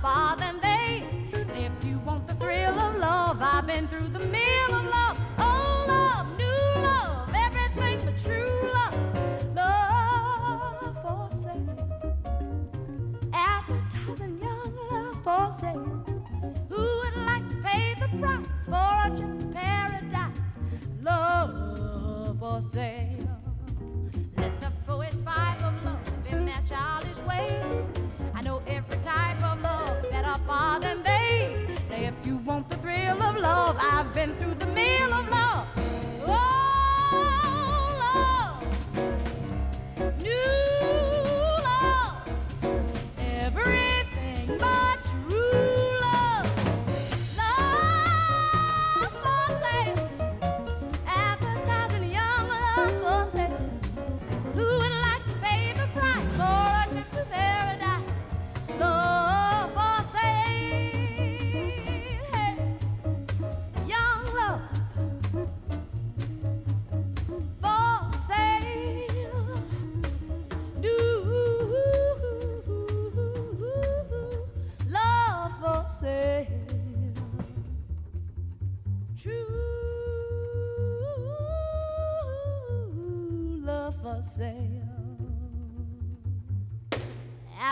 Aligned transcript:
Father. 0.00 0.61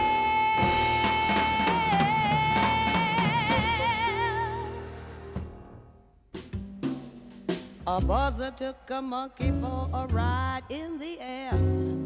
A 7.86 8.00
buzzer 8.00 8.52
took 8.56 8.76
a 8.88 9.02
monkey 9.02 9.52
for 9.60 9.90
a 9.92 10.06
ride 10.06 10.62
in 10.70 10.98
the 10.98 11.20
air. 11.20 11.52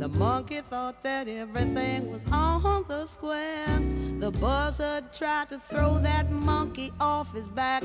The 0.01 0.09
monkey 0.09 0.63
thought 0.69 1.05
that 1.05 1.29
everything 1.29 2.11
was 2.11 2.23
on 2.33 2.85
the 2.89 3.07
square. 3.07 3.81
The 4.19 4.33
buzzard 4.33 5.13
tried 5.13 5.49
to 5.51 5.61
throw 5.71 6.01
that 6.01 6.29
monkey 6.33 6.93
off 7.01 7.33
his 7.33 7.49
back. 7.49 7.85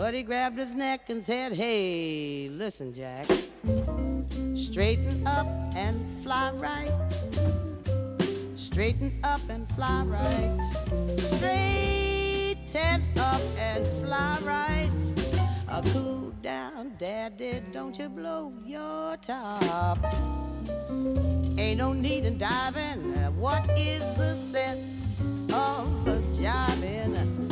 But 0.00 0.14
he 0.14 0.22
grabbed 0.22 0.56
his 0.56 0.72
neck 0.72 1.10
and 1.10 1.22
said, 1.22 1.52
Hey, 1.52 2.48
listen, 2.48 2.94
Jack. 2.94 3.26
Straighten 4.54 5.26
up 5.26 5.46
and 5.76 6.22
fly 6.22 6.52
right. 6.52 6.90
Straighten 8.56 9.20
up 9.22 9.42
and 9.50 9.70
fly 9.74 10.02
right. 10.04 10.58
Straighten 11.36 13.04
up 13.18 13.42
and 13.58 13.86
fly 14.02 14.38
right. 14.42 14.90
A 15.68 15.82
cool 15.92 16.32
down, 16.40 16.94
daddy, 16.98 17.62
don't 17.70 17.98
you 17.98 18.08
blow 18.08 18.54
your 18.64 19.18
top. 19.18 20.02
Ain't 21.58 21.76
no 21.76 21.92
need 21.92 22.24
in 22.24 22.38
diving. 22.38 23.12
What 23.38 23.68
is 23.78 24.02
the 24.16 24.34
sense 24.34 25.20
of 25.52 25.88
jiving? 26.40 27.49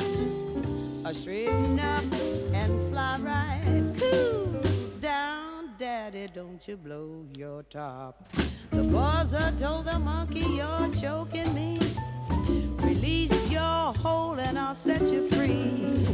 A 1.09 1.15
straighten 1.15 1.81
up 1.81 2.05
and 2.53 2.91
fly 2.91 3.19
right. 3.23 3.95
Cool 3.97 4.61
down, 5.01 5.71
daddy, 5.79 6.29
don't 6.35 6.61
you 6.69 6.77
blow 6.77 7.25
your 7.35 7.63
top. 7.63 8.31
The 8.71 8.83
buzzer 8.83 9.55
told 9.59 9.87
the 9.87 9.99
monkey, 9.99 10.41
You're 10.41 10.91
choking 11.01 11.55
me. 11.55 11.79
Release 12.83 13.33
your 13.51 13.95
hold 14.03 14.39
and 14.39 14.59
I'll 14.59 14.75
set 14.75 15.01
you 15.11 15.31
free. 15.31 16.07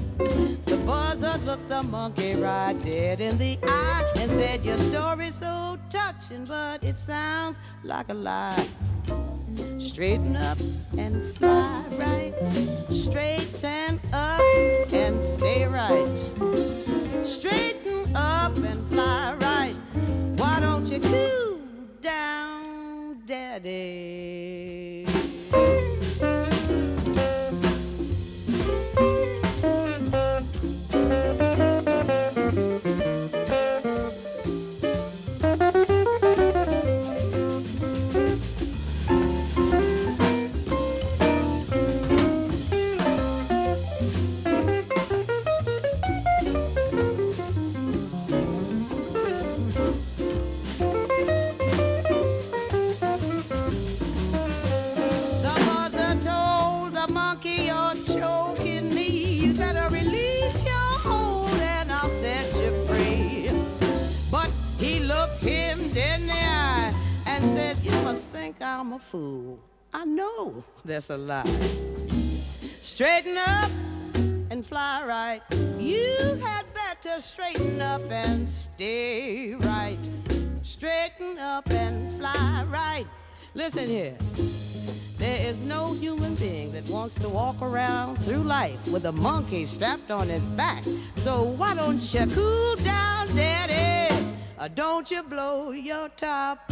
The 0.65 0.81
buzzard 0.87 1.45
looked 1.45 1.69
the 1.69 1.83
monkey 1.83 2.37
right 2.37 2.79
dead 2.85 3.21
in 3.21 3.37
the 3.37 3.59
eye 3.65 4.13
and 4.15 4.31
said, 4.31 4.65
Your 4.65 4.79
story's 4.79 5.35
so 5.35 5.77
touching, 5.91 6.45
but 6.45 6.85
it 6.85 6.97
sounds 6.97 7.57
like 7.83 8.11
a 8.11 8.15
lie. 8.15 8.69
Straighten 9.79 10.37
up 10.37 10.59
and 10.97 11.37
fly 11.37 11.85
right. 11.99 12.35
Straighten 12.91 14.01
up 14.13 14.41
and 14.93 15.23
stay 15.23 15.67
right. 15.67 16.19
Straighten 17.25 18.15
up 18.17 18.57
and 18.57 18.89
fly 18.89 19.35
right. 19.41 19.77
Why 20.39 20.61
don't 20.61 20.87
you 20.87 21.01
cool 21.01 21.61
down, 22.01 23.23
daddy? 23.27 24.94
That's 71.07 71.11
a 71.11 71.23
lie. 71.23 71.45
Straighten 72.81 73.37
up 73.37 73.71
and 74.51 74.65
fly 74.65 75.05
right. 75.05 75.43
You 75.79 76.41
had 76.43 76.65
better 76.75 77.21
straighten 77.21 77.81
up 77.81 78.03
and 78.11 78.49
stay 78.49 79.55
right. 79.55 79.99
Straighten 80.63 81.39
up 81.39 81.71
and 81.71 82.19
fly 82.19 82.65
right. 82.71 83.07
Listen 83.55 83.87
here. 83.87 84.17
There 85.19 85.41
is 85.47 85.61
no 85.61 85.93
human 85.95 86.35
being 86.37 86.73
that 86.73 86.89
wants 86.89 87.15
to 87.17 87.29
walk 87.29 87.61
around 87.61 88.17
through 88.25 88.43
life 88.43 88.87
with 88.89 89.05
a 89.07 89.13
monkey 89.13 89.67
strapped 89.67 90.11
on 90.11 90.29
his 90.29 90.47
back. 90.47 90.85
So 91.17 91.43
why 91.43 91.75
don't 91.75 92.03
you 92.15 92.27
cool 92.35 92.77
down, 92.77 93.35
daddy? 93.35 94.15
Or 94.59 94.69
don't 94.69 95.11
you 95.11 95.23
blow 95.23 95.73
your 95.73 96.09
top? 96.11 96.71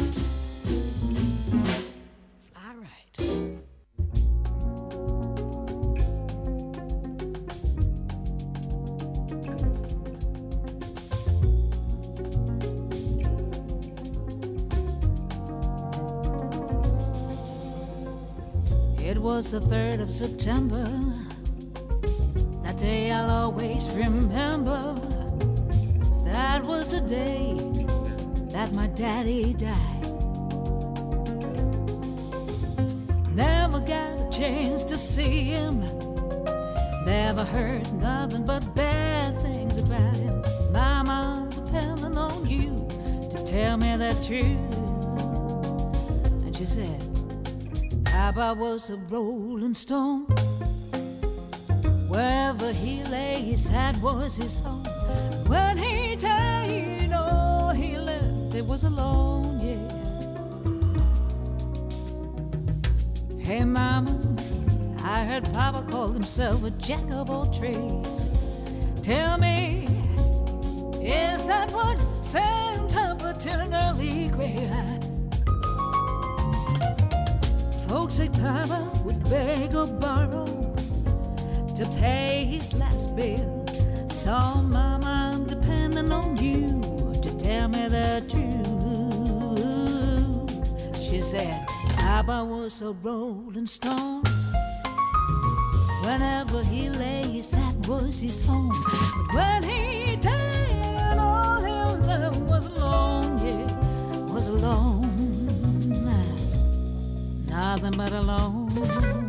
Was 19.22 19.52
the 19.52 19.60
3rd 19.60 20.00
of 20.00 20.12
September. 20.12 20.84
That 22.64 22.76
day 22.76 23.12
I'll 23.12 23.30
always 23.30 23.88
remember. 23.90 24.94
That 26.24 26.64
was 26.64 26.90
the 26.90 27.02
day 27.02 27.54
that 28.50 28.74
my 28.74 28.88
daddy 28.88 29.54
died. 29.54 30.02
Never 33.36 33.78
got 33.78 34.20
a 34.20 34.28
chance 34.32 34.82
to 34.86 34.98
see 34.98 35.44
him. 35.44 35.80
Never 37.06 37.44
heard 37.44 37.92
nothing 38.02 38.44
but 38.44 38.74
bad 38.74 39.40
things 39.40 39.78
about 39.78 40.16
him. 40.16 40.42
My 40.72 41.02
Mama, 41.04 41.48
depending 41.48 42.19
on 42.19 42.44
you 42.44 42.88
to 43.30 43.44
tell 43.46 43.76
me 43.76 43.96
the 43.96 44.12
truth. 44.26 44.58
And 46.44 46.56
she 46.56 46.66
said, 46.66 47.12
Papa 48.22 48.54
was 48.56 48.88
a 48.88 48.96
rolling 49.10 49.74
stone. 49.74 50.26
Wherever 52.06 52.72
he 52.72 53.02
lay, 53.10 53.42
his 53.42 53.66
head 53.66 54.00
was 54.00 54.36
his 54.36 54.60
home. 54.60 54.84
When 55.48 55.76
he 55.76 56.14
died, 56.14 57.12
all 57.12 57.70
he 57.70 57.96
left 57.96 58.54
it 58.54 58.64
was 58.64 58.84
alone, 58.84 59.58
yeah. 59.58 59.74
Hey, 63.44 63.64
Mama, 63.64 64.16
I 65.02 65.24
heard 65.24 65.52
Papa 65.52 65.84
call 65.90 66.06
himself 66.06 66.62
a 66.62 66.70
jack 66.70 67.10
of 67.10 67.28
all 67.28 67.46
trades. 67.46 68.26
Tell 69.02 69.36
me, 69.36 69.88
is 71.02 71.48
that 71.48 71.72
what 71.72 71.98
sent 72.22 72.88
Papa 72.92 73.34
to 73.40 73.50
an 73.50 73.74
early 73.74 74.28
grave? 74.28 75.01
Folks 77.93 78.15
say 78.15 78.31
Papa 78.31 78.91
would 79.05 79.23
beg 79.29 79.75
or 79.75 79.87
borrow 79.87 80.47
to 81.77 81.85
pay 82.00 82.43
his 82.43 82.73
last 82.73 83.15
bill. 83.15 83.67
So, 84.09 84.33
Mama, 84.41 85.35
I'm 85.35 85.44
depending 85.44 86.11
on 86.11 86.39
you 86.39 86.69
to 87.21 87.37
tell 87.37 87.69
me 87.69 87.89
the 87.89 88.25
truth. 88.31 88.62
She 91.03 91.21
said, 91.21 91.67
Papa 91.99 92.43
was 92.43 92.81
a 92.81 92.93
rolling 92.93 93.67
stone. 93.67 94.23
Whenever 96.03 96.65
he 96.65 96.89
lay, 96.89 97.43
that 97.43 97.75
was 97.87 98.23
his 98.23 98.47
home. 98.47 98.73
But 99.35 99.35
when 99.35 99.62
he 99.65 100.17
died, 100.17 101.19
all 101.19 101.61
he 101.62 101.75
left 102.09 102.41
was 102.41 102.67
alone, 102.69 103.37
yeah, 103.44 103.67
was 104.33 104.47
alone 104.47 105.12
nothing 107.62 107.93
but 107.97 108.12
alone. 108.12 109.21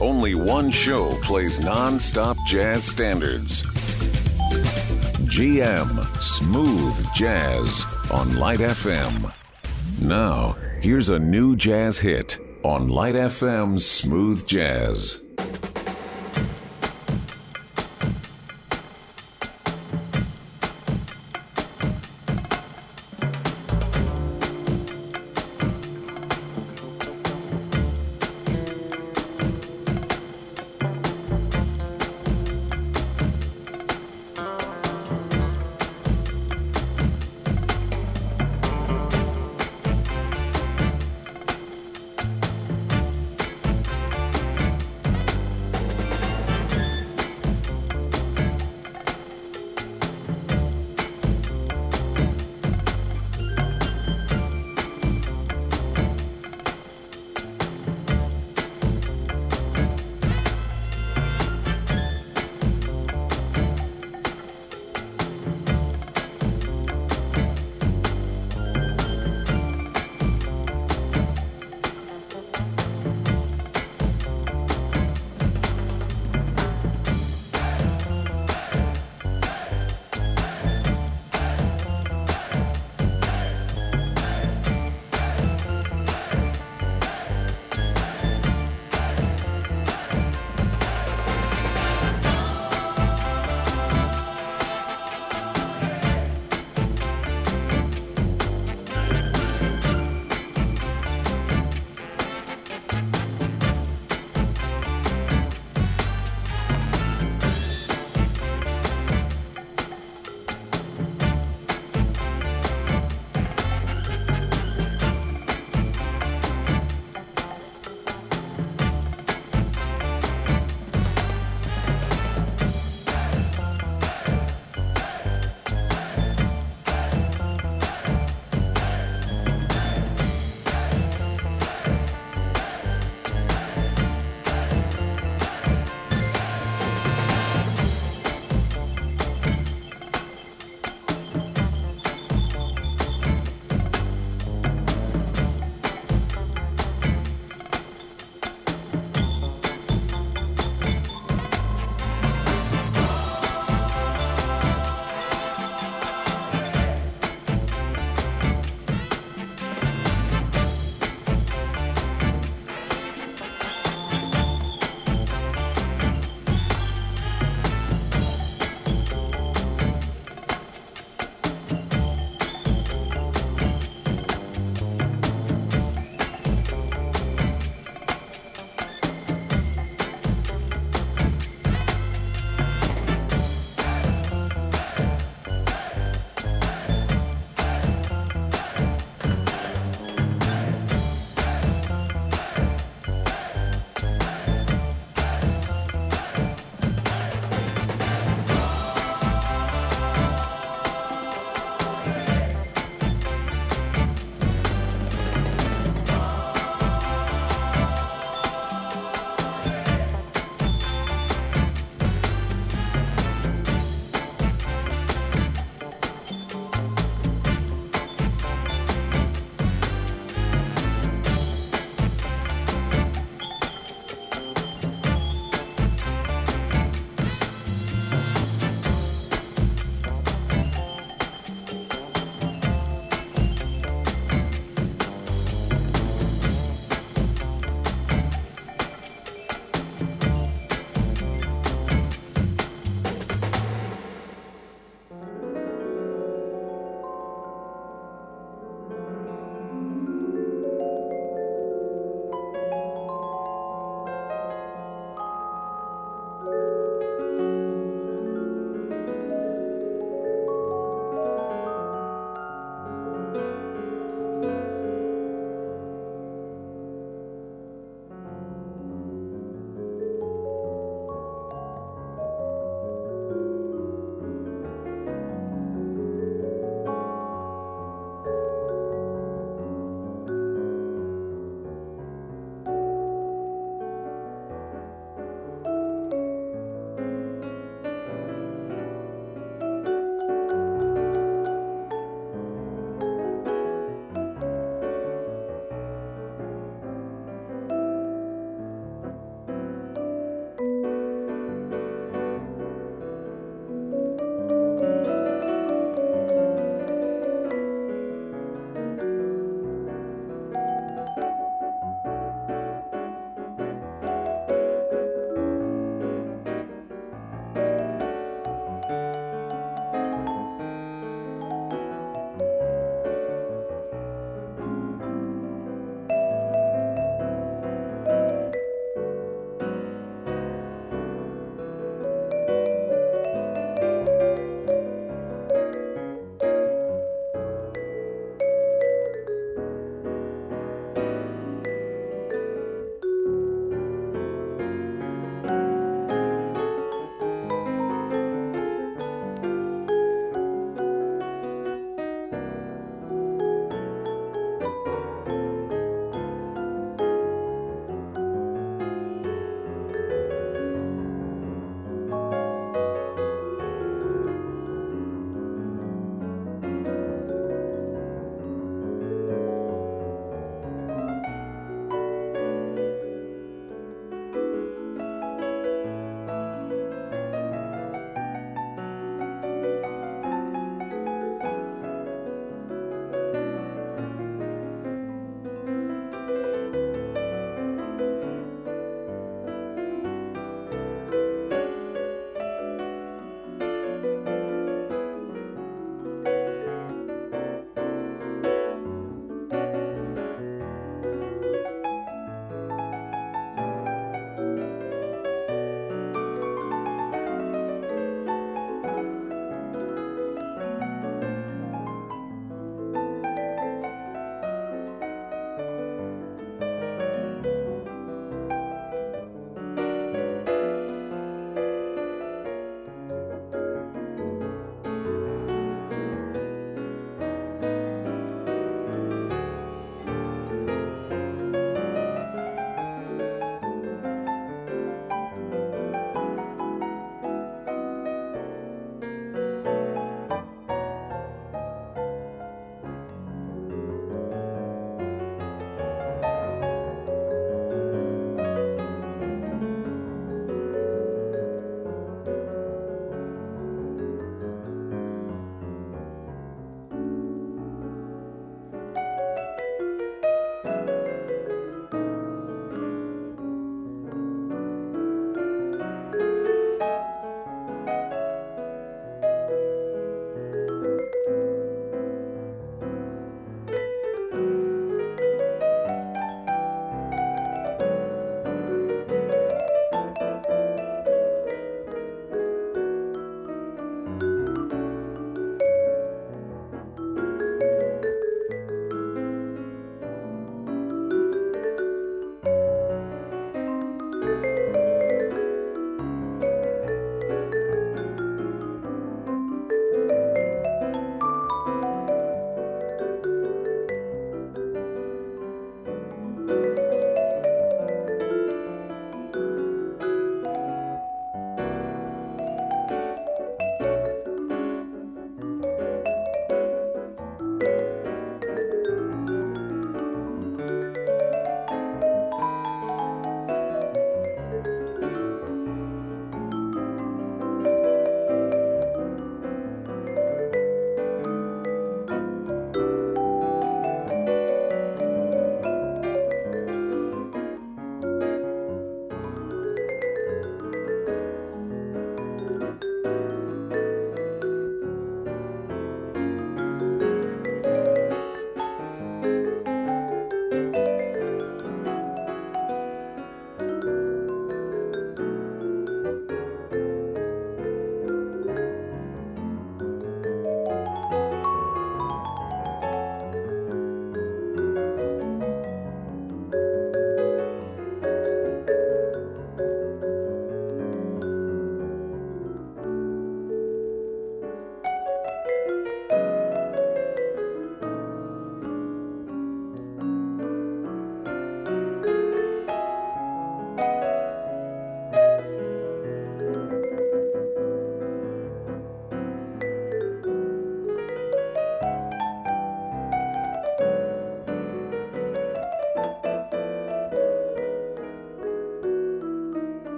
Only 0.00 0.34
one 0.34 0.70
show 0.70 1.14
plays 1.22 1.60
non-stop 1.60 2.36
jazz 2.46 2.84
standards. 2.84 3.62
GM 5.28 5.88
Smooth 6.22 7.12
Jazz 7.12 7.84
on 8.10 8.36
Light 8.36 8.60
FM. 8.60 9.32
Now, 9.98 10.56
here's 10.80 11.08
a 11.08 11.18
new 11.18 11.56
jazz 11.56 11.98
hit 11.98 12.38
on 12.62 12.88
Light 12.88 13.14
FM's 13.14 13.84
Smooth 13.84 14.46
Jazz. 14.46 15.23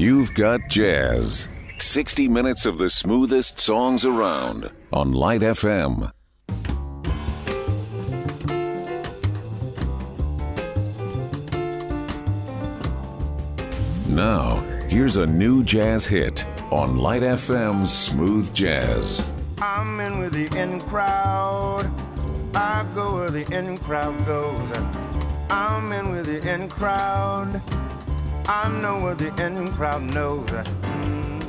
You've 0.00 0.32
got 0.32 0.66
jazz. 0.70 1.46
60 1.76 2.26
minutes 2.26 2.64
of 2.64 2.78
the 2.78 2.88
smoothest 2.88 3.60
songs 3.60 4.06
around 4.06 4.70
on 4.94 5.12
Light 5.12 5.42
FM. 5.42 6.10
Now, 14.06 14.60
here's 14.88 15.18
a 15.18 15.26
new 15.26 15.62
jazz 15.62 16.06
hit 16.06 16.46
on 16.70 16.96
Light 16.96 17.20
FM's 17.20 17.92
Smooth 17.92 18.54
Jazz. 18.54 19.30
I'm 19.60 20.00
in 20.00 20.18
with 20.18 20.32
the 20.32 20.58
in 20.58 20.80
crowd. 20.80 21.90
I 22.54 22.86
go 22.94 23.16
where 23.16 23.30
the 23.30 23.46
in 23.54 23.76
crowd 23.76 24.16
goes. 24.24 24.78
I'm 25.50 25.92
in 25.92 26.10
with 26.12 26.24
the 26.24 26.50
in 26.50 26.70
crowd. 26.70 27.60
I 28.52 28.68
know 28.68 28.98
what 28.98 29.18
the 29.18 29.28
in 29.46 29.72
crowd 29.74 30.02
knows. 30.12 30.44
Mm, 30.50 31.40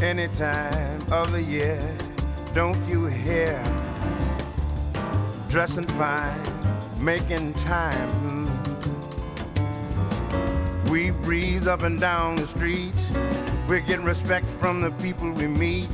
any 0.00 0.28
time 0.28 1.02
of 1.10 1.32
the 1.32 1.42
year, 1.42 1.82
don't 2.54 2.78
you 2.86 3.06
hear? 3.06 3.60
Dressing 5.48 5.88
fine, 5.98 6.40
making 7.00 7.54
time. 7.54 8.12
Mm. 8.22 8.48
We 10.88 11.10
breeze 11.10 11.66
up 11.66 11.82
and 11.82 11.98
down 11.98 12.36
the 12.36 12.46
streets. 12.46 13.10
We're 13.66 13.80
getting 13.80 14.04
respect 14.04 14.46
from 14.46 14.80
the 14.82 14.92
people 14.92 15.32
we 15.32 15.48
meet. 15.48 15.88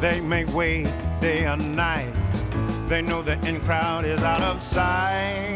They 0.00 0.22
make 0.22 0.54
way 0.54 0.84
day 1.20 1.44
and 1.44 1.76
night. 1.76 2.14
They 2.88 3.02
know 3.02 3.20
the 3.20 3.38
in 3.46 3.60
crowd 3.60 4.06
is 4.06 4.22
out 4.22 4.40
of 4.40 4.62
sight. 4.62 5.53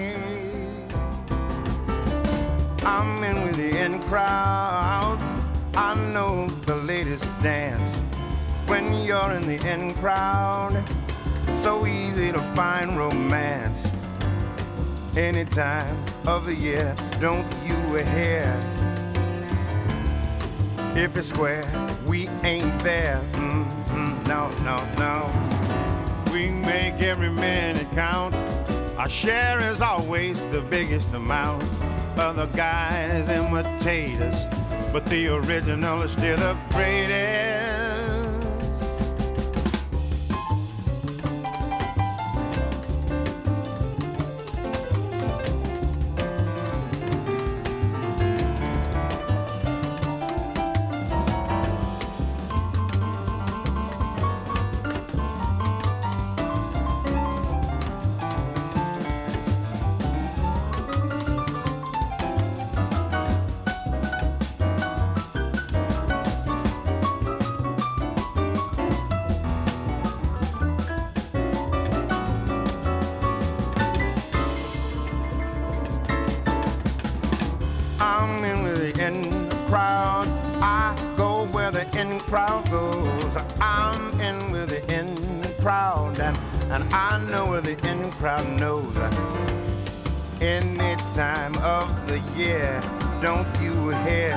I'm 2.88 3.22
in 3.22 3.42
with 3.42 3.56
the 3.56 3.84
in 3.84 4.00
crowd. 4.04 5.18
I 5.74 5.94
know 6.14 6.46
the 6.64 6.76
latest 6.76 7.26
dance. 7.42 7.98
When 8.66 9.04
you're 9.04 9.30
in 9.32 9.42
the 9.42 9.60
in 9.70 9.92
crowd, 9.92 10.82
it's 11.46 11.58
so 11.58 11.86
easy 11.86 12.32
to 12.32 12.38
find 12.54 12.96
romance. 12.96 13.92
Any 15.18 15.44
time 15.44 15.94
of 16.26 16.46
the 16.46 16.54
year, 16.54 16.96
don't 17.20 17.46
you 17.62 17.76
hear? 17.96 18.58
If 20.96 21.14
it's 21.18 21.28
square, 21.28 21.68
we 22.06 22.28
ain't 22.42 22.82
there. 22.82 23.20
Mm-hmm, 23.32 24.22
no, 24.22 24.48
no, 24.64 24.78
no. 24.96 26.32
We 26.32 26.48
make 26.48 27.02
every 27.02 27.28
minute 27.28 27.86
count. 27.90 28.34
Our 28.96 29.10
share 29.10 29.60
is 29.70 29.82
always 29.82 30.40
the 30.46 30.62
biggest 30.62 31.12
amount. 31.12 31.62
Other 32.18 32.48
guys 32.48 33.28
imitate 33.28 34.20
us, 34.20 34.48
but 34.92 35.06
the 35.06 35.28
original 35.28 36.02
is 36.02 36.10
still 36.10 36.36
the 36.36 36.56
greatest. 36.70 37.47
Crowd 88.18 88.46
knows. 88.58 88.94
Any 90.40 90.96
time 91.14 91.54
of 91.58 91.88
the 92.08 92.18
year, 92.36 92.80
don't 93.22 93.46
you 93.62 93.90
hear? 94.04 94.34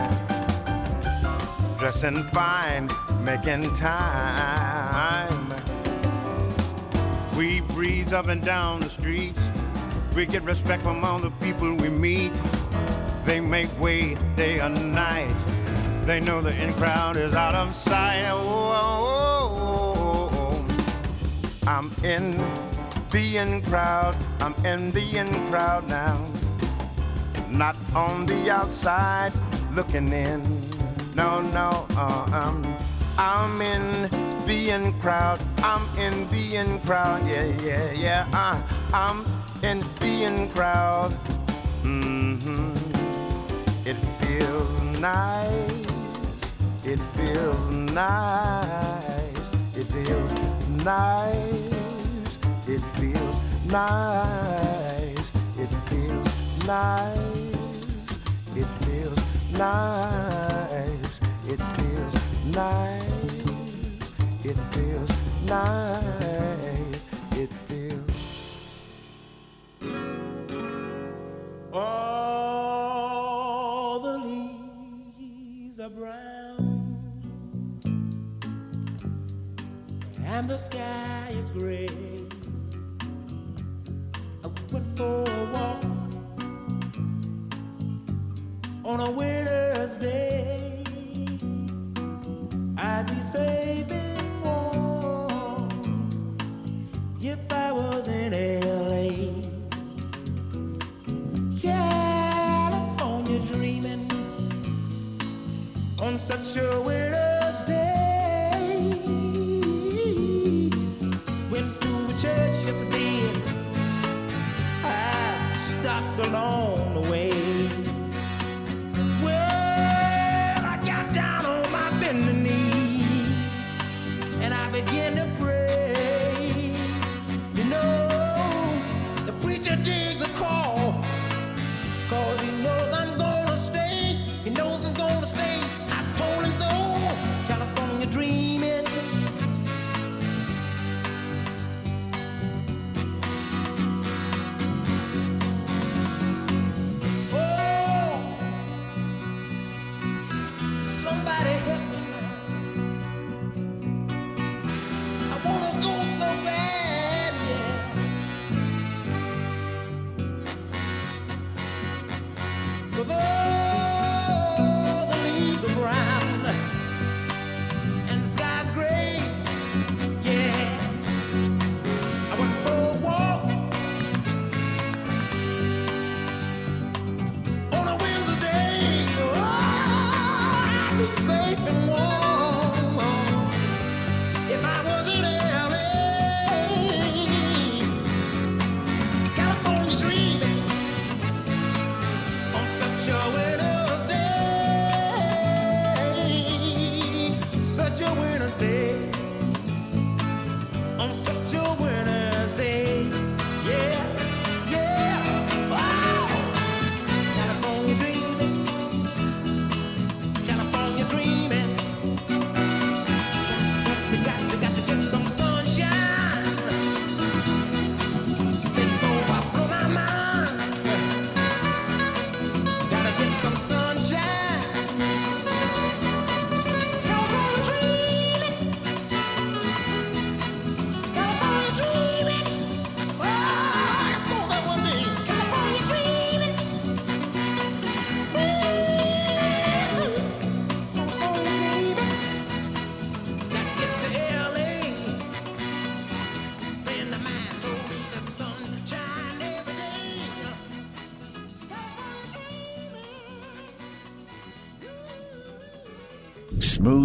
Dressing 1.80 2.24
fine, 2.26 2.90
making 3.24 3.74
time. 3.74 5.54
We 7.36 7.62
breeze 7.62 8.14
up 8.14 8.28
and 8.28 8.44
down 8.44 8.82
the 8.82 8.90
streets. 8.90 9.44
We 10.16 10.28
get 10.28 10.44
respect 10.44 10.84
from 10.84 11.04
all 11.04 11.18
the 11.18 11.32
people 11.42 11.74
we 11.74 11.90
meet. 11.90 12.34
They 13.26 13.40
make 13.40 13.70
way 13.80 14.16
day 14.36 14.60
and 14.60 14.94
night. 14.94 15.34
They 16.06 16.20
know 16.20 16.40
the 16.42 16.56
in 16.62 16.72
crowd 16.74 17.18
is 17.18 17.34
out 17.34 17.56
of 17.56 17.76
sight. 17.76 18.28
Oh, 18.30 18.52
I'm 21.66 21.92
in 22.04 22.40
the 23.12 23.38
in 23.38 23.62
crowd. 23.64 24.16
I'm 24.40 24.54
in 24.66 24.92
the 24.92 25.18
in 25.18 25.28
crowd 25.50 25.88
now. 25.88 26.26
Not 27.50 27.76
on 27.94 28.26
the 28.26 28.50
outside 28.50 29.34
looking 29.76 30.12
in. 30.14 30.42
No, 31.14 31.42
no, 31.42 31.86
uh, 31.98 32.26
um, 32.32 32.78
I'm 33.18 33.62
in 33.62 34.10
the 34.46 34.70
in 34.70 34.94
crowd. 35.00 35.40
I'm 35.58 35.84
in 36.00 36.30
the 36.30 36.56
in 36.56 36.80
crowd. 36.80 37.28
Yeah, 37.28 37.46
yeah, 37.62 37.92
yeah. 37.92 38.28
Uh, 38.34 38.62
I'm 38.94 39.26
in 39.62 39.84
the 40.00 40.24
in 40.24 40.50
crowd. 40.50 41.12
Mm-hmm. 41.84 42.72
It 43.86 43.98
feels 44.22 45.00
nice. 45.00 46.54
It 46.86 47.00
feels 47.16 47.70
nice. 47.70 49.50
It 49.76 49.88
feels 49.88 50.34
nice. 50.86 51.81
It 52.72 52.80
feels 52.96 53.38
nice. 53.66 55.34
It 55.60 55.68
feels 55.90 56.66
nice. 56.66 58.20
It 58.56 58.66
feels 58.86 59.20
nice. 59.58 61.20
It 61.50 61.60
feels 61.76 62.16
nice. 62.56 64.12
It 64.46 64.58
feels 64.72 65.12
nice. 65.46 67.06
It 67.34 67.52
feels. 67.68 68.16
All 71.74 72.40
the 74.00 74.18
leaves 74.18 75.78
are 75.82 75.90
brown 75.90 76.72
and 80.26 80.50
the 80.50 80.58
sky 80.58 81.28
is 81.34 81.50
gray. 81.50 82.11
Went 84.72 84.98
for 84.98 85.22
a 85.22 85.46
walk 85.54 85.84
on 88.86 89.00
a 89.02 89.12
winter's 89.12 89.96
day. 89.96 90.82
I'd 92.78 93.06
be 93.08 93.22
saving 93.22 94.44
warm 94.46 95.70
if 97.22 97.52
I 97.52 97.74
was 97.74 98.08
in 98.08 98.32
LA. 98.62 99.42
California 101.62 103.40
dreaming 103.52 104.10
on 106.00 106.18
such 106.18 106.56
a 106.64 106.80
winter's 106.80 107.21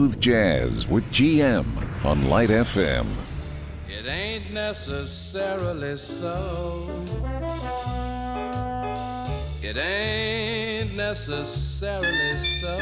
Smooth 0.06 0.20
Jazz 0.20 0.86
with 0.86 1.04
GM 1.10 1.66
on 2.04 2.28
Light 2.28 2.48
FM. 2.48 3.06
It 3.88 4.06
ain't 4.06 4.52
necessarily 4.52 5.96
so. 5.96 6.88
It 9.62 9.76
ain't 9.76 10.96
necessarily 10.96 12.36
so. 12.36 12.78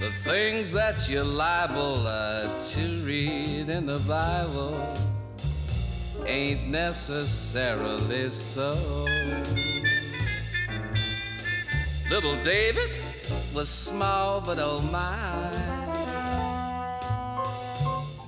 The 0.00 0.10
things 0.24 0.72
that 0.72 1.10
you're 1.10 1.24
liable 1.24 1.98
to 1.98 3.02
read 3.04 3.68
in 3.68 3.84
the 3.84 3.98
Bible 4.08 4.96
ain't 6.24 6.68
necessarily 6.68 8.30
so. 8.30 9.06
Little 12.08 12.42
David 12.42 12.96
was 13.58 13.68
small, 13.68 14.40
but 14.40 14.56
oh 14.60 14.80
my. 14.92 15.50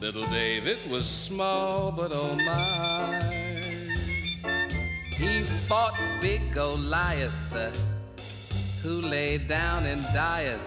Little 0.00 0.24
David 0.24 0.78
was 0.90 1.06
small, 1.06 1.92
but 1.92 2.10
oh 2.12 2.34
my. 2.34 3.20
He 5.12 5.42
fought 5.68 5.94
big 6.20 6.52
Goliath, 6.52 7.54
who 8.82 9.02
lay 9.02 9.38
down 9.38 9.86
and 9.86 10.02
dieth. 10.12 10.60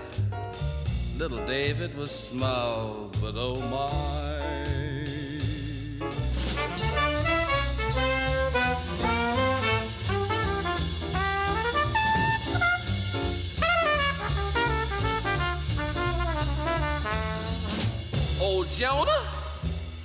Little 1.17 1.45
David 1.45 1.93
was 1.97 2.11
small, 2.11 3.11
but 3.19 3.33
oh 3.35 3.59
my. 3.69 4.32
Jonah, 18.73 19.23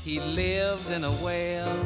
he 0.05 0.21
lived 0.21 0.91
in 0.91 1.03
a 1.03 1.11
well. 1.23 1.83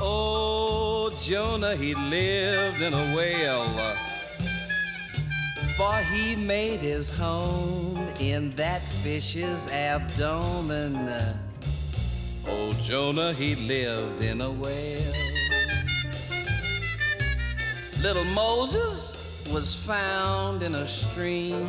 Oh, 0.00 1.12
Jonah, 1.20 1.76
he 1.76 1.94
lived 1.94 2.80
in 2.80 2.94
a 2.94 3.14
well. 3.14 3.68
For 5.76 5.94
he 6.10 6.36
made 6.36 6.80
his 6.80 7.10
home 7.10 7.98
in 8.18 8.56
that 8.56 8.80
fish's 9.02 9.68
abdomen. 9.68 11.06
Oh, 12.48 12.72
Jonah, 12.82 13.34
he 13.34 13.56
lived 13.56 14.24
in 14.24 14.40
a 14.40 14.50
well. 14.50 15.12
Little 18.00 18.24
Moses 18.24 19.22
was 19.52 19.74
found 19.74 20.62
in 20.62 20.74
a 20.76 20.88
stream. 20.88 21.68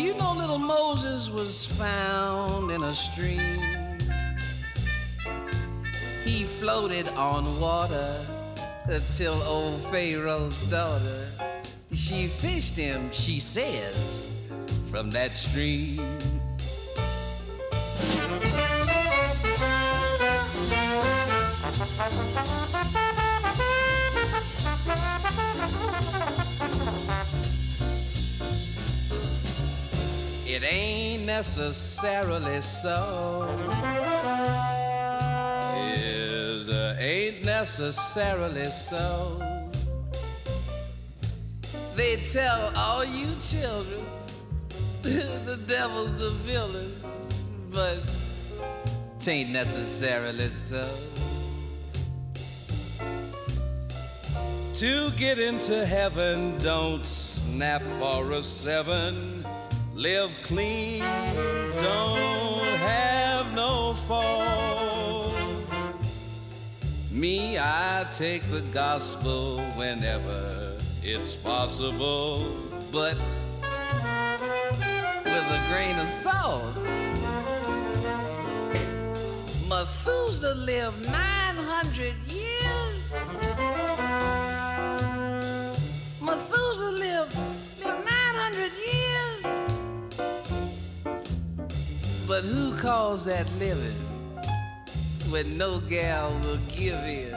Do 0.00 0.06
you 0.06 0.14
know 0.14 0.32
little 0.32 0.58
Moses 0.58 1.28
was 1.28 1.66
found 1.66 2.70
in 2.70 2.84
a 2.84 2.90
stream? 2.90 3.60
He 6.24 6.44
floated 6.44 7.06
on 7.08 7.60
water 7.60 8.24
until 8.86 9.34
old 9.42 9.82
Pharaoh's 9.90 10.58
daughter, 10.70 11.28
she 11.92 12.28
fished 12.28 12.76
him, 12.76 13.12
she 13.12 13.38
says, 13.40 14.26
from 14.90 15.10
that 15.10 15.32
stream. 15.34 16.00
It 30.52 30.64
ain't 30.64 31.26
necessarily 31.26 32.60
so. 32.60 33.46
It 35.76 36.68
uh, 36.68 36.96
ain't 36.98 37.44
necessarily 37.44 38.68
so. 38.68 39.40
They 41.94 42.16
tell 42.26 42.72
all 42.76 43.04
you 43.04 43.28
children 43.40 44.04
the 45.02 45.56
devil's 45.68 46.20
a 46.20 46.30
villain, 46.30 47.00
but 47.72 48.00
tain't 49.20 49.50
necessarily 49.50 50.48
so. 50.48 50.84
To 54.74 55.10
get 55.12 55.38
into 55.38 55.86
heaven, 55.86 56.58
don't 56.58 57.06
snap 57.06 57.82
for 58.00 58.32
a 58.32 58.42
seven. 58.42 59.39
Live 60.00 60.30
clean, 60.44 61.00
don't 61.82 62.64
have 62.78 63.52
no 63.54 63.92
fault. 64.08 65.34
Me, 67.10 67.58
I 67.58 68.06
take 68.10 68.42
the 68.50 68.62
gospel 68.72 69.60
whenever 69.76 70.78
it's 71.02 71.36
possible, 71.36 72.46
but 72.90 73.14
with 75.22 75.58
a 75.58 75.60
grain 75.68 75.98
of 75.98 76.08
salt. 76.08 76.74
Methuselah 79.68 80.54
lived 80.54 81.04
900 81.10 82.14
years. 82.26 83.49
But 92.40 92.48
who 92.48 92.72
calls 92.74 93.26
that 93.26 93.46
living 93.58 94.00
when 95.28 95.58
no 95.58 95.78
gal 95.78 96.32
will 96.42 96.56
give 96.68 96.96
in 97.04 97.36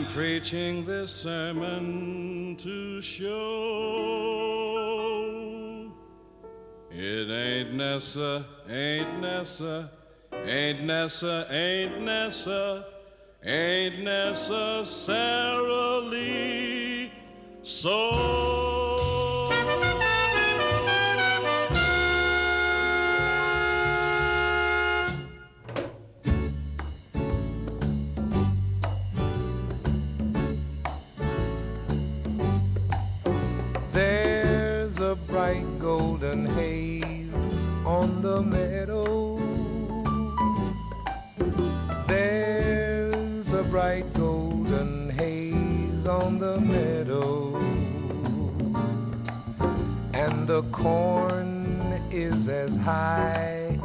I'm 0.00 0.06
preaching 0.06 0.86
this 0.86 1.12
sermon 1.12 2.56
to 2.56 3.02
show 3.02 3.36
it 6.90 7.30
ain't 7.30 7.74
Nessa, 7.74 8.46
ain't 8.66 9.20
Nessa, 9.20 9.90
ain't 10.46 10.84
Nessa, 10.84 11.46
ain't 11.50 12.00
Nessa, 12.00 12.86
ain't 13.44 14.02
necessarily 14.02 14.72
so. 17.62 18.79
The 50.60 50.70
corn 50.72 51.66
is 52.10 52.48
as 52.48 52.76
high 52.76 53.78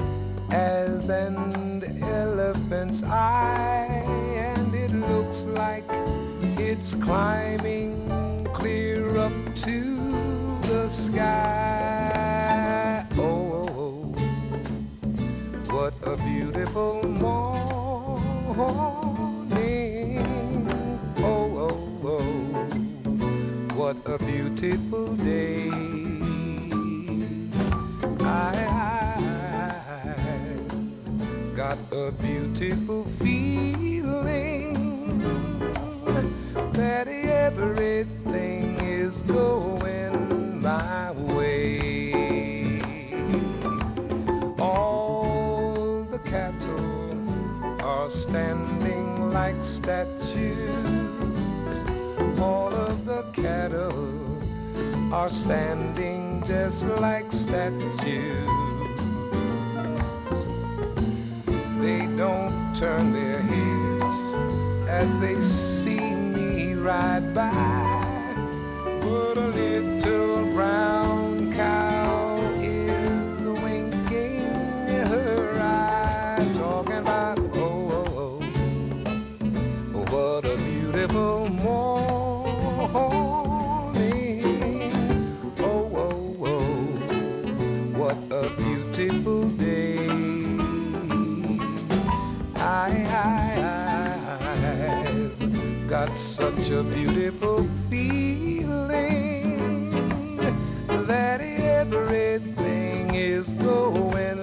as 0.52 1.10
an 1.10 1.82
elephant's 2.04 3.02
eye, 3.04 4.04
and 4.36 4.76
it 4.76 4.92
looks 4.92 5.46
like 5.46 5.86
it's 6.60 6.94
climbing 6.96 7.96
clear 8.54 9.18
up 9.18 9.32
to 9.56 9.80
the 10.64 10.90
sky. 10.90 12.26
Oh, 13.18 13.24
oh, 13.24 13.70
oh. 13.78 13.94
what 15.74 15.94
a 16.04 16.18
beautiful 16.18 17.04
morning. 17.04 18.26
Oh, 21.20 21.70
oh, 21.70 21.80
oh, 22.04 22.20
what 23.76 23.96
a 24.06 24.18
beautiful 24.26 25.08
day. 25.16 26.05
A 31.92 32.12
beautiful 32.12 33.06
feeling 33.20 34.74
that 36.74 37.08
everything 37.08 38.78
is 38.80 39.22
going 39.24 40.62
my 40.62 41.12
way. 41.34 42.82
All 44.60 46.04
the 46.12 46.20
cattle 46.20 47.82
are 47.82 48.10
standing 48.10 49.32
like 49.32 49.64
statues. 49.64 50.56
All 52.40 52.74
of 52.74 53.06
the 53.06 53.24
cattle 53.34 54.44
are 55.14 55.30
standing 55.30 56.44
just 56.46 56.86
like 57.00 57.32
statues. 57.32 58.65
They 61.86 62.08
don't 62.18 62.76
turn 62.76 63.14
their 63.14 63.40
heads 63.42 64.34
as 64.90 65.20
they 65.20 65.40
see 65.40 66.00
me 66.00 66.74
ride 66.74 67.32
by. 67.32 67.52
But 69.02 69.38
a 69.38 69.48
little 69.54 70.52
brown 70.52 70.95
such 96.66 96.74
a 96.74 96.84
beautiful 96.84 97.64
feeling 97.92 99.58
that 100.88 101.40
everything 101.42 103.14
is 103.14 103.54
going 103.54 104.40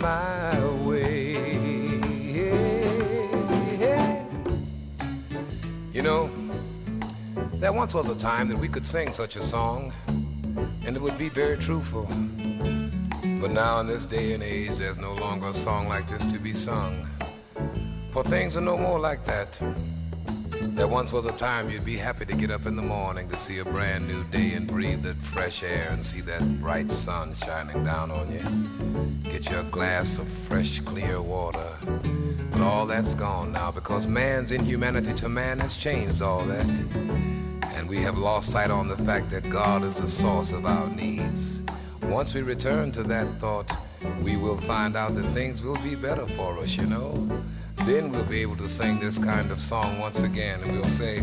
my 0.00 0.58
way. 0.84 1.34
You 5.92 6.02
know, 6.02 6.28
there 7.60 7.72
once 7.72 7.94
was 7.94 8.08
a 8.08 8.18
time 8.18 8.48
that 8.48 8.58
we 8.58 8.66
could 8.66 8.84
sing 8.84 9.12
such 9.12 9.36
a 9.36 9.42
song, 9.42 9.92
and 10.84 10.96
it 10.96 11.00
would 11.00 11.16
be 11.18 11.28
very 11.28 11.56
truthful. 11.56 12.08
But 13.40 13.52
now 13.52 13.78
in 13.78 13.86
this 13.86 14.06
day 14.06 14.32
and 14.32 14.42
age, 14.42 14.78
there's 14.78 14.98
no 14.98 15.14
longer 15.14 15.48
a 15.48 15.54
song 15.54 15.86
like 15.88 16.08
this 16.08 16.26
to 16.32 16.40
be 16.40 16.52
sung. 16.52 17.06
For 18.10 18.24
things 18.24 18.56
are 18.56 18.60
no 18.60 18.76
more 18.76 18.98
like 18.98 19.24
that. 19.26 19.60
There 20.74 20.88
once 20.88 21.12
was 21.12 21.24
a 21.24 21.30
time 21.30 21.70
you'd 21.70 21.84
be 21.84 21.96
happy 21.96 22.24
to 22.24 22.34
get 22.34 22.50
up 22.50 22.66
in 22.66 22.74
the 22.74 22.82
morning 22.82 23.28
to 23.28 23.36
see 23.36 23.60
a 23.60 23.64
brand 23.64 24.08
new 24.08 24.24
day 24.24 24.54
and 24.54 24.66
breathe 24.66 25.02
that 25.02 25.14
fresh 25.18 25.62
air 25.62 25.86
and 25.92 26.04
see 26.04 26.20
that 26.22 26.42
bright 26.60 26.90
sun 26.90 27.32
shining 27.34 27.84
down 27.84 28.10
on 28.10 28.32
you. 28.32 29.30
Get 29.30 29.48
you 29.50 29.60
a 29.60 29.62
glass 29.62 30.18
of 30.18 30.26
fresh, 30.26 30.80
clear 30.80 31.22
water. 31.22 31.70
But 32.50 32.60
all 32.60 32.86
that's 32.86 33.14
gone 33.14 33.52
now 33.52 33.70
because 33.70 34.08
man's 34.08 34.50
inhumanity 34.50 35.14
to 35.14 35.28
man 35.28 35.60
has 35.60 35.76
changed 35.76 36.22
all 36.22 36.44
that. 36.46 36.66
And 37.76 37.88
we 37.88 37.98
have 37.98 38.18
lost 38.18 38.50
sight 38.50 38.72
on 38.72 38.88
the 38.88 38.96
fact 38.96 39.30
that 39.30 39.48
God 39.48 39.84
is 39.84 39.94
the 39.94 40.08
source 40.08 40.50
of 40.50 40.66
our 40.66 40.88
needs. 40.88 41.62
Once 42.02 42.34
we 42.34 42.42
return 42.42 42.90
to 42.92 43.04
that 43.04 43.28
thought, 43.38 43.70
we 44.24 44.36
will 44.36 44.56
find 44.56 44.96
out 44.96 45.14
that 45.14 45.24
things 45.26 45.62
will 45.62 45.80
be 45.84 45.94
better 45.94 46.26
for 46.26 46.58
us, 46.58 46.76
you 46.76 46.86
know. 46.86 47.12
Then 47.86 48.10
we'll 48.10 48.24
be 48.24 48.40
able 48.40 48.56
to 48.56 48.68
sing 48.68 48.98
this 48.98 49.18
kind 49.18 49.50
of 49.50 49.60
song 49.60 49.98
once 49.98 50.22
again, 50.22 50.62
and 50.62 50.72
we'll 50.72 50.86
say, 50.86 51.20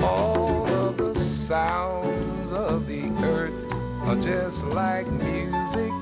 All 0.00 0.66
of 0.66 0.96
the 0.96 1.14
sounds 1.14 2.50
of 2.50 2.88
the 2.88 3.08
earth 3.22 3.54
are 4.02 4.16
just 4.16 4.64
like 4.64 5.06
music. 5.06 5.92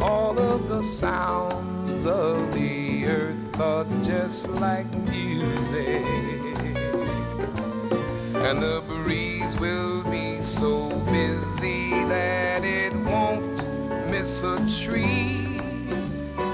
All 0.00 0.38
of 0.38 0.68
the 0.68 0.80
sounds 0.80 2.06
of 2.06 2.54
the 2.54 3.06
earth 3.06 3.60
are 3.60 3.84
just 4.04 4.48
like 4.50 4.86
music. 5.08 6.06
And 8.46 8.62
the 8.62 8.80
breeze 8.86 9.56
will 9.58 10.04
be 10.04 10.40
so 10.40 10.88
busy 11.10 11.90
that 12.04 12.62
it 12.62 12.94
won't 12.94 13.66
miss 14.08 14.44
a 14.44 14.56
tree. 14.68 15.39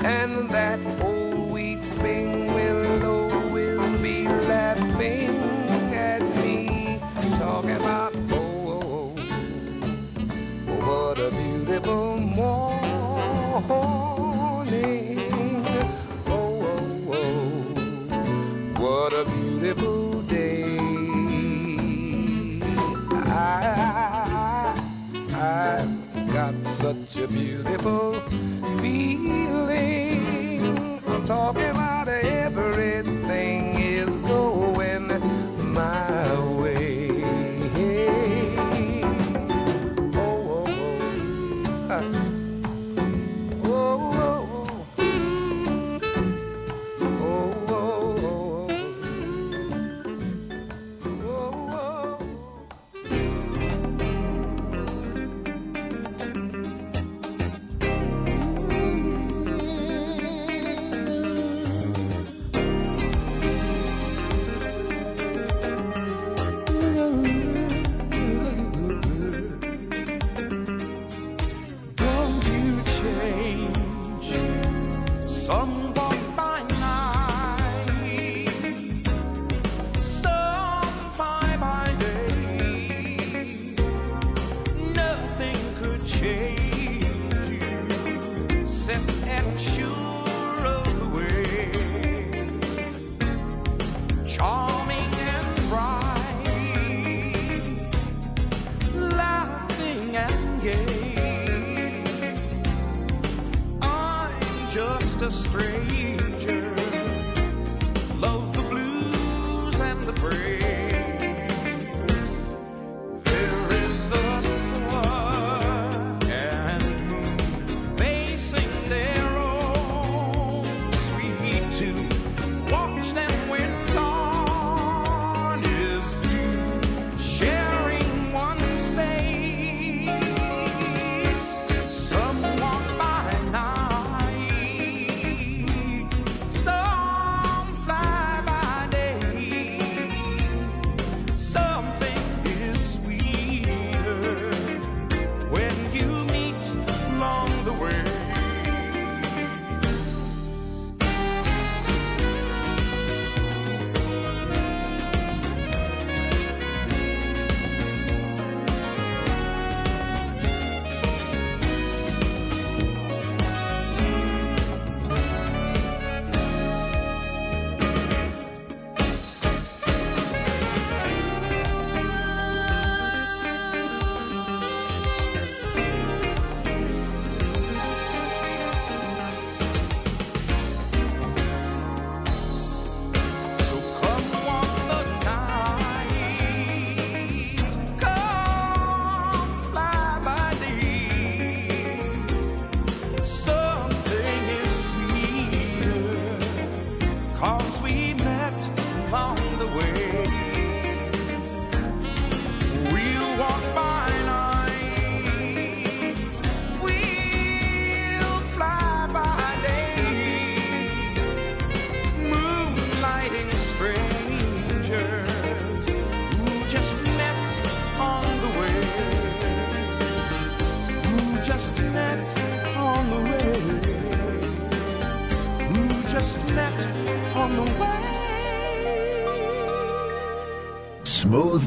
And 0.06 0.48
that 0.50 0.78
old 1.02 1.50
weeping 1.50 2.46
willow 2.54 3.26
will 3.50 3.98
be 4.00 4.28
laughing 4.28 5.36
at 5.92 6.22
me, 6.44 7.00
talking 7.36 7.72
about 7.72 8.14
oh, 8.30 8.36
oh, 8.38 9.16
oh, 10.68 10.74
what 10.86 11.18
a 11.18 11.30
beautiful 11.32 12.18
morning. 12.18 12.78
Oh, 16.28 16.62
oh, 16.70 17.12
oh, 17.12 17.64
what 18.78 19.12
a 19.12 19.24
beautiful 19.24 20.22
day. 20.22 20.78
I, 23.12 24.72
I've 25.34 26.32
got 26.32 26.54
such 26.64 27.18
a 27.18 27.26
beautiful. 27.26 28.22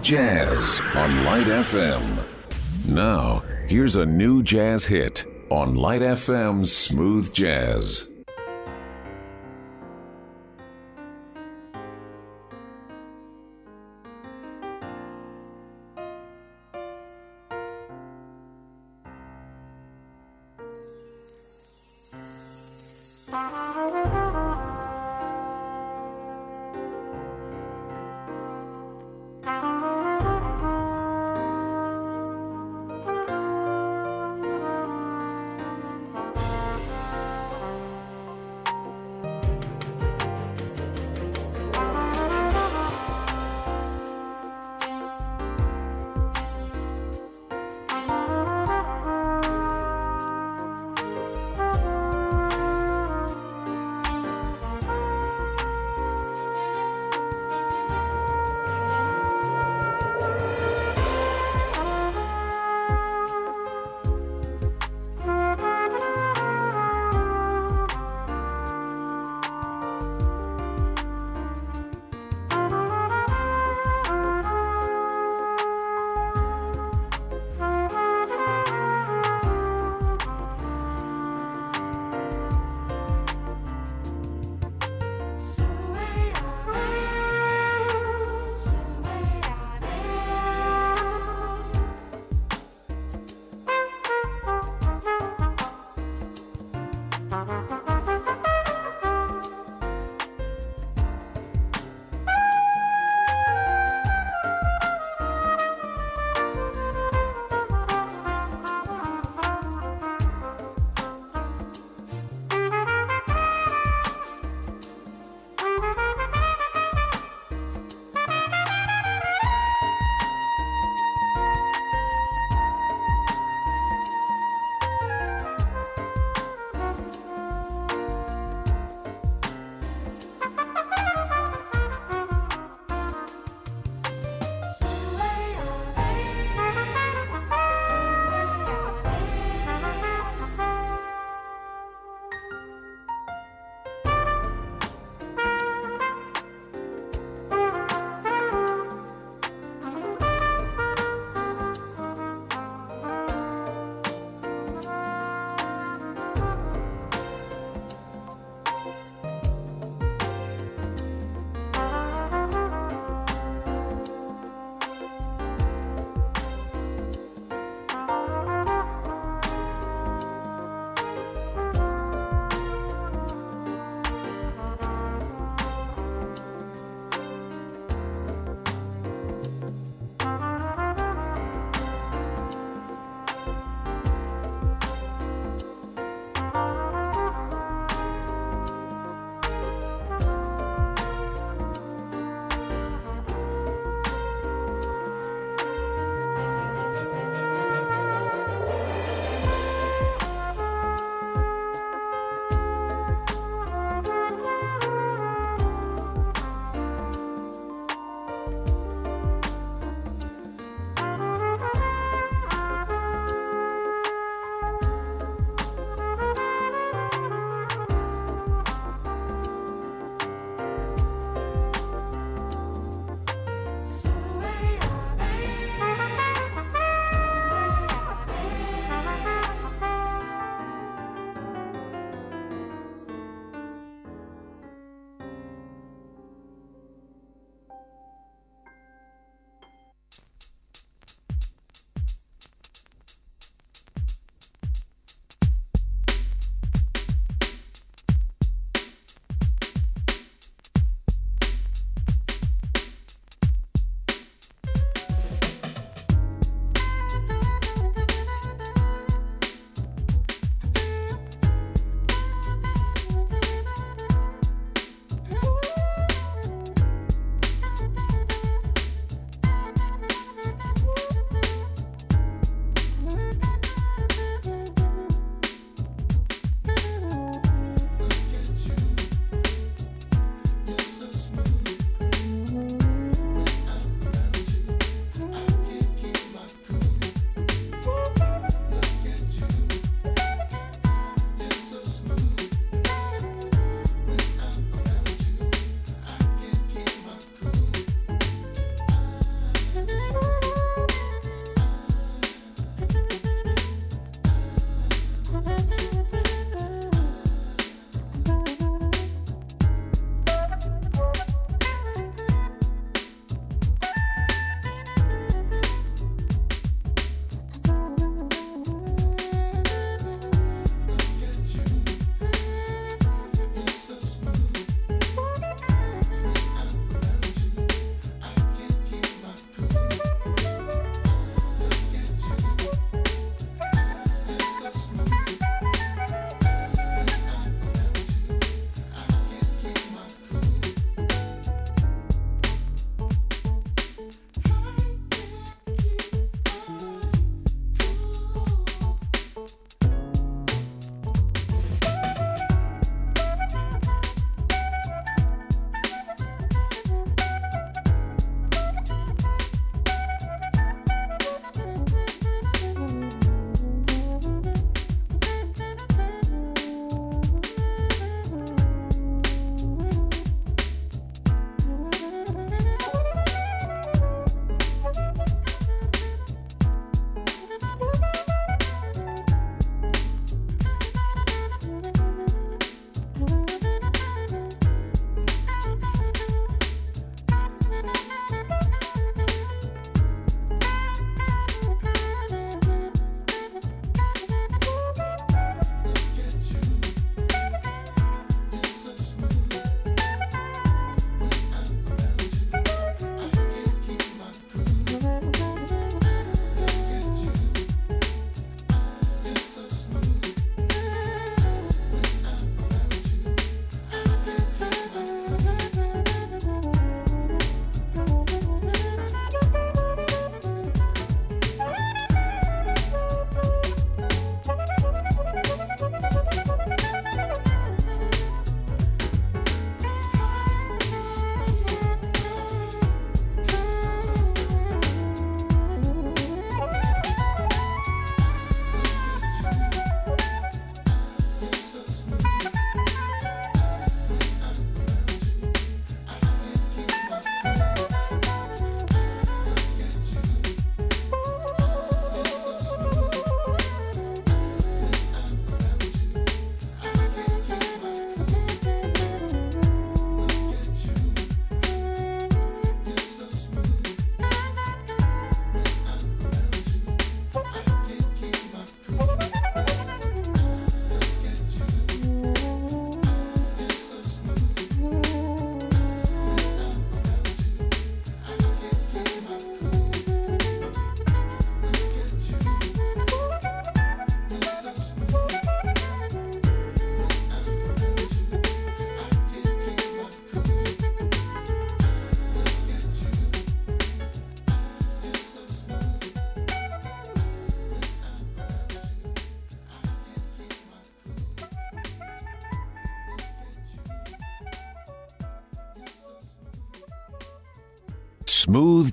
Jazz 0.10 0.82
on 0.96 1.24
Light 1.24 1.46
FM. 1.46 2.26
Now, 2.84 3.44
here's 3.68 3.96
a 3.96 4.08
new 4.08 4.42
jazz 4.42 4.84
hit 4.84 5.24
on 5.52 5.76
Light 5.76 6.02
FM's 6.02 6.76
Smooth 6.76 7.32
Jazz. 7.32 8.10